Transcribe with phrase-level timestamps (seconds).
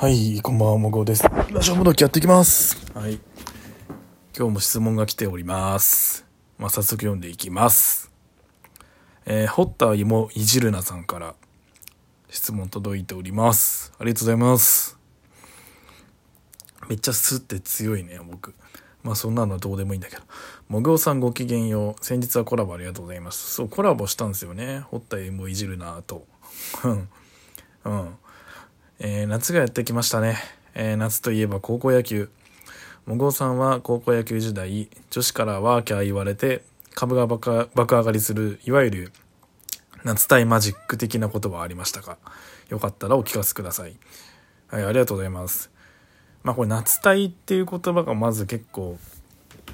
[0.00, 1.24] はい、こんばんは、もごです。
[1.52, 2.90] ラジオもどきやっていきます。
[2.94, 3.20] はい。
[4.34, 6.24] 今日も質問が来ております。
[6.56, 8.10] まあ、早速読んでいきます。
[9.26, 11.34] えー、ホッターもいじるなさんから
[12.30, 13.92] 質問届いております。
[13.98, 14.98] ありがとうございます。
[16.88, 18.54] めっちゃスって強いね、僕。
[19.02, 20.22] まあそんなのどうでもいいんだけど。
[20.68, 22.02] もぐおさんごきげんよう。
[22.02, 23.52] 先日はコラボありがとうございます。
[23.52, 24.80] そう、コラボしたんですよね。
[24.80, 26.26] ホッターもいじるなと。
[26.84, 27.08] うん。
[27.84, 28.14] うん。
[29.02, 30.36] えー、夏がやってきましたね。
[30.74, 32.28] えー、夏といえば高校野球。
[33.06, 36.62] もごうさんは高校野球時代、女子からワーキャー言われて、
[36.94, 39.12] 株が爆上がりする、いわゆる
[40.04, 42.18] 夏タイマジック的なことはありましたか？
[42.68, 43.96] よかったらお聞かせください。
[44.68, 45.70] はい、ありがとうございます。
[46.42, 48.98] まあこれ夏タイっていう言葉がまず結構、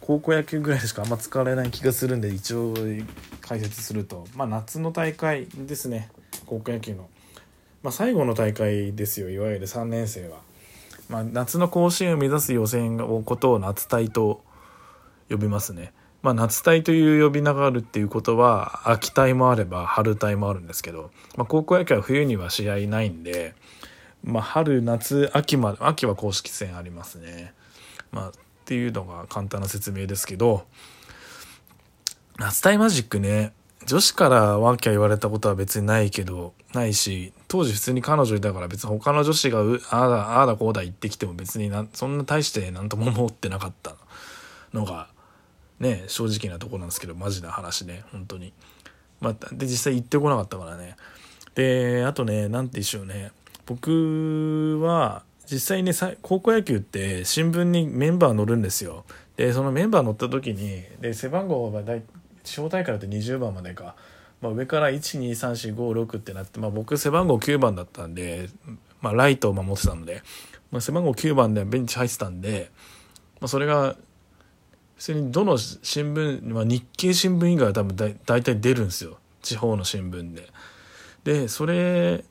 [0.00, 2.74] 高校野球ぐらいしかあんま使われない気がするんで、一応
[3.40, 6.10] 解説すると、まあ夏の大会ですね。
[6.44, 7.08] 高校野球の。
[7.84, 10.38] まあ、最後の大会ですよいわゆる3年生は、
[11.10, 14.42] まあ、夏の甲子園を目指す予選のことを夏隊と
[15.28, 15.92] 呼びますね。
[16.22, 23.54] まあ、夏隊という呼び名があるっていうことは秋隊もあれば春隊もあるんですけど、まあ、高校野球は冬には試合ないんで、
[24.22, 27.52] まあ、春夏秋まで秋は公式戦ありますね。
[28.12, 28.32] まあ、っ
[28.64, 30.64] ていうのが簡単な説明ですけど
[32.38, 33.52] 夏隊マジックね
[33.86, 43.96] 女子からワーキャー言われたことは別にないけどないし当時普通に彼女いたから別に他の女子がうああだああだこうだ言ってきても別になそんな大して何とも思ってなかった。
[44.74, 45.08] のが
[45.80, 48.52] ね正直なとこなんですけどマジな話ね本当に。
[49.20, 50.96] まあで実際行ってこなかったからね。
[51.54, 53.30] であとね何て言うんでしょうね。
[53.64, 59.04] 僕は実際ね高校野球って新聞にメンバー載るんですよ。
[59.36, 62.02] でそのメンバー載った時にで背番号が大
[62.44, 63.96] 地方大会だって20番までか、
[64.40, 68.48] まあ、上から123456ってなって、まあ、僕背番号9番だったんで、
[69.00, 70.22] まあ、ライトを守ってたので、
[70.70, 72.70] まあ、背番号9番でベンチ入ってたんで、
[73.40, 73.96] まあ、それが
[74.96, 79.18] 普通にどの新聞、まあ、日経新聞以外は多分だ大体出るんですよ。
[79.42, 80.48] 地方の新聞で。
[81.24, 82.24] でそれ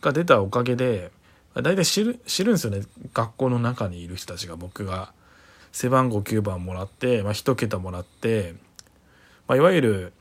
[0.00, 1.10] が出たおかげで
[1.54, 2.82] 大体知る知るんですよね。
[3.12, 5.12] 学校の中にいる人たちが僕が。
[5.72, 8.54] 背番号9番もらって、まあ、1桁もらって
[9.48, 10.12] まあ、いわゆる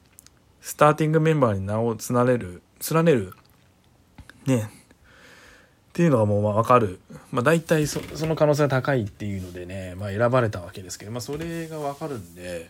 [0.61, 2.61] スターティングメンバーに名を連ねる
[2.91, 3.33] 連ねる
[4.45, 4.69] ねっ
[5.93, 6.99] ていうのがもう分かる、
[7.31, 12.69] まあ、大体そその可能性が高いっていうのでね、まあ、選ばれたわけですけど、まあ、それが分かるんで、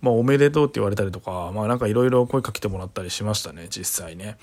[0.00, 4.36] まあ、おめでとうって言われたりとか、まあ、なんかいろいろ声かけてもらったりしましたね実際ね。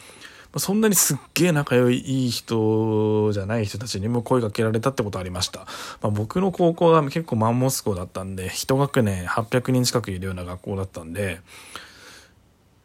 [0.58, 5.62] そんなにすっげえ仲良いいい人じゃない人たちにも声かけられたってことありました。
[6.02, 11.42] まあ、僕の高校が結構マンモス校だったんで、一学年800人近くいるような学校だったんで、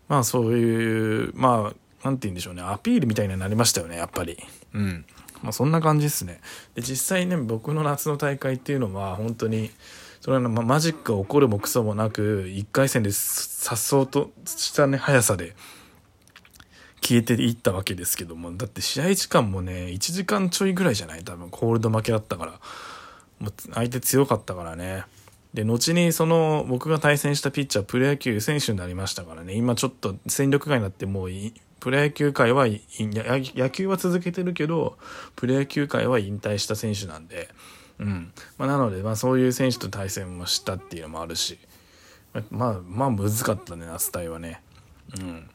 [0.09, 4.37] まあそういう、まあ、なんて言うんでしょうね、アピールみたいになりましたよね、やっぱり。
[4.75, 5.05] うん。
[5.43, 6.41] まあそんな感じですね。
[6.75, 9.71] で、実際ね、僕の夏の大会っていうのは、本当に、
[10.21, 15.55] それはマジックが起こるもクソもなく、1回戦でさっそうとしたね、速さで、
[17.11, 21.25] 消えていったわけですけども、だって試合時間もね、1時間ちょいぐらいじゃない？
[21.25, 22.53] 多分、コールド負けだったから。
[23.41, 25.05] もう相手強かったからね。
[25.53, 31.31] で、後にその、僕が対戦したピッチャー、プロ野球選手になりましたからね、今ちょっと戦力外になってもう
[31.81, 34.97] プロ野球界は野球は続けてるけど、
[35.35, 37.49] プロ野球界は引退した選手なんで、
[37.99, 38.33] うん。
[38.57, 41.59] まあ、なので、まあそういう選手と対戦もしたっていうのもあるし、
[42.51, 44.63] まあ、まあ難かったね、ナスタイはね。
[45.19, 45.51] うん。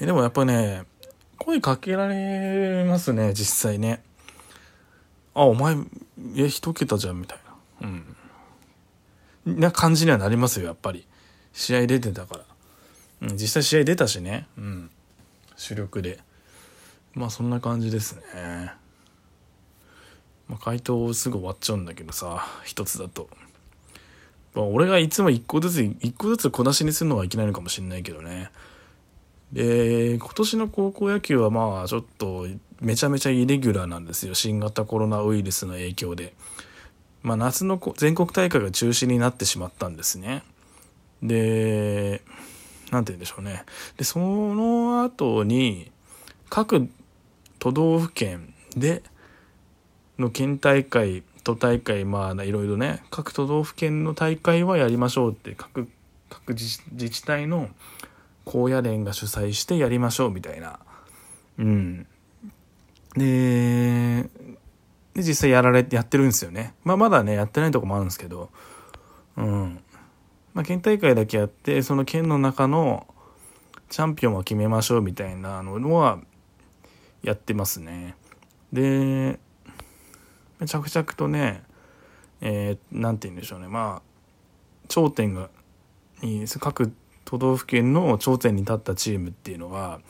[0.00, 0.84] えでもやっぱね、
[1.38, 4.02] 声かけられますね、実際ね。
[5.34, 5.76] あ、お前、
[6.36, 7.38] え、一桁じゃん、みたい
[7.80, 7.88] な。
[9.46, 9.60] うん。
[9.60, 11.06] な感じにはなりますよ、やっぱり。
[11.52, 13.28] 試合出てたから。
[13.28, 14.46] うん、実際試合出たしね。
[14.56, 14.90] うん。
[15.56, 16.20] 主力で。
[17.14, 18.22] まあ、そんな感じですね。
[20.48, 23.28] まあ、回答すぐ終わっちゃうんだけどさ、一つだと。
[24.54, 28.50] まあ、俺がいつも一個ずつ、一個ずつ小出しにするのはいけないのかもしんないけどね。
[29.54, 32.46] で、今年の高校野球はまあちょっと
[32.80, 34.34] めちゃめちゃイレギュラーなんですよ。
[34.34, 36.34] 新型コロナウイルスの影響で。
[37.22, 40.42] まあ夏の全国大会が中止になってしまったんですね。
[41.22, 42.20] で、
[42.90, 43.64] なんて言うんでしょうね。
[43.96, 45.92] で、その後に
[46.50, 46.88] 各
[47.60, 49.04] 都道府県で
[50.18, 55.88] の県大会、都大会、まあいろいろね、各都道府県の大会はやりましょうって各、
[56.28, 57.68] 各自治体の
[58.44, 60.78] 高野連が主催してやりましょうみたいな。
[61.58, 62.06] うん。
[63.16, 64.28] で、
[65.14, 66.74] で実際やられてやってるんですよね。
[66.84, 68.50] まあまだね、やってないとこもあるんですけど、
[69.36, 69.80] うん。
[70.52, 73.06] まあ県大会だけやって、その県の中の
[73.88, 76.20] チャンピオンを決めましょうみたいなのは
[77.22, 78.14] やってますね。
[78.72, 79.38] で、
[80.66, 81.62] 着々とね
[82.46, 85.48] えー、て言うんでしょうねまあ頂点が
[86.20, 86.92] に各
[87.34, 90.00] 都道府県の頂点に立ったチームっていうのが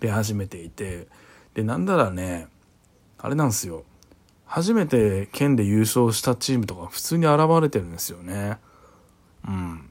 [0.00, 1.06] 出始めていて
[1.54, 2.48] でなんだらね
[3.18, 3.84] あれなんですよ。
[4.44, 8.58] 初めて県で優勝したチームとか普通に現れてるんですよね。
[9.48, 9.90] うん。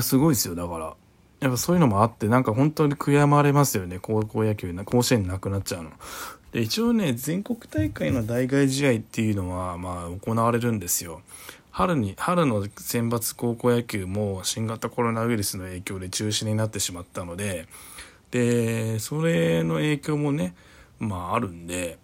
[0.00, 0.94] すごいですよだから。
[1.40, 5.90] やっぱそういうのもあってなんか本当に悔やまれますよね高校野球甲子園なくなっちゃうの。
[6.52, 11.22] で一応ね全国大会の代替試合っていうのはまあ行われるんですよ。
[11.70, 17.66] 春に春の選抜高校野球も新型コロナウイルスの影響で中止になってしまったので
[18.30, 20.54] でそれの影響もね
[20.98, 21.98] まああるんで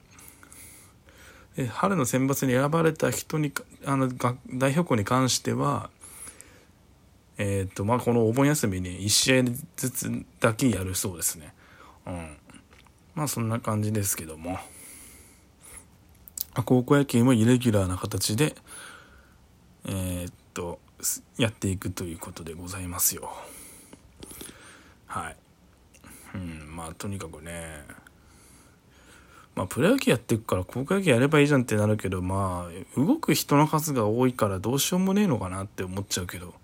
[1.56, 3.52] で春の選抜に選ばれた人に
[3.84, 5.90] あの代表校に関しては
[7.38, 9.44] えっ、ー、とまあこのお盆休みに1試合
[9.76, 11.52] ずつだけやるそうですね。
[12.06, 12.36] うん。
[13.14, 14.58] まあそんな感じですけども。
[16.64, 18.54] 高校野球もイレギュラーな形で
[19.86, 20.78] えー、っと
[21.38, 23.30] やっていくということでございますよ。
[25.06, 25.36] はい。
[26.34, 27.82] うんまあとにかくね。
[29.54, 36.54] まあプロ野球やっていくから高校野球やればいいじゃんってなるけどまあ動く人の数が多いからどうしようもねえのかなって思っちゃうけど。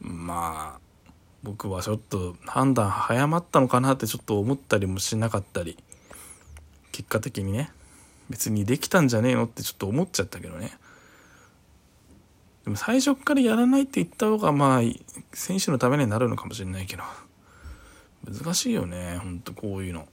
[0.00, 0.80] まあ
[1.42, 5.76] 僕はちょっと判断早まったのかなってちょっと思ったりもしなかったり。
[6.92, 7.70] 結果的にね
[8.28, 10.72] 別にできたんじゃねえのってちょっと思っちゃったけどね。
[12.64, 14.80] でも最初からやらないって言った方がまあ
[15.32, 17.02] 選手のためになるのかもしれないけど
[18.30, 20.06] 難しいよねほんとこういうの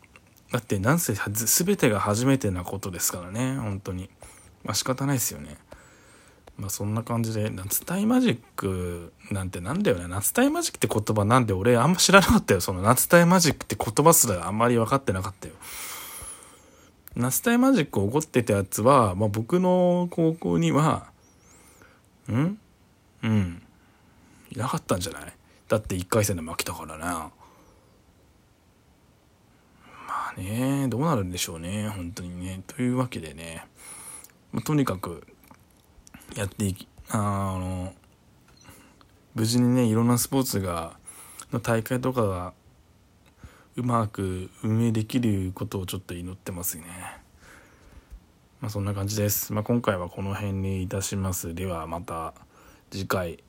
[0.52, 4.10] だってなんせ全てが初めてなことですからね本当に
[4.64, 5.58] まあ仕方ないですよね
[6.58, 10.08] まあそんな感じで、夏タイマジックなんてなんだよね。
[10.08, 12.62] 夏タイマジックって言葉なんで俺あんま知らなかったよ。
[12.62, 15.54] その夏タイマジックって言葉すらあんまり分かってなかったよ。
[17.16, 21.12] 夏タイマジック起こってたやつは、まあ僕の高校には、
[22.36, 22.60] ん？
[23.24, 23.62] うん。
[24.52, 25.34] いなかったんじゃない？
[25.68, 27.32] だって1回戦で負けたからな。
[30.08, 31.90] まあね、どうなるんでしょうね。
[31.90, 32.62] 本当にね。
[32.68, 33.66] というわけでね。
[34.52, 35.28] まあ、とにかく
[36.36, 37.94] やっていきあの
[39.36, 40.98] 無事にねいろんなスポーツが
[41.52, 42.54] の大会とかが
[43.76, 46.86] うまく運営できることをちょっと祈ってますね。
[48.62, 49.54] まあそんな感じです。
[49.54, 51.54] まあ今回はこの辺にいたします。
[51.54, 52.34] ではまた
[52.90, 53.44] 次回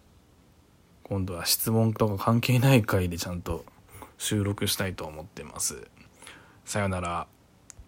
[1.02, 3.64] 今度は質問とか関係ない回でちゃんと
[4.18, 5.86] 収録したいと思ってます。
[6.64, 7.26] さよなら。